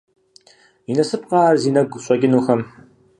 И 0.91 0.93
насыпкъэ 0.97 1.37
ар 1.49 1.55
зи 1.61 1.69
нэгу 1.75 1.99
щӀэкӀынухэм?! 2.03 2.61